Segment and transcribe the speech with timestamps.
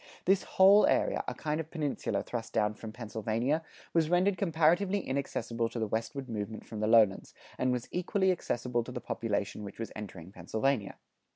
[0.25, 3.61] This whole area, a kind of peninsula thrust down from Pennsylvania,
[3.93, 8.83] was rendered comparatively inaccessible to the westward movement from the lowlands, and was equally accessible
[8.83, 10.95] to the population which was entering Pennsylvania.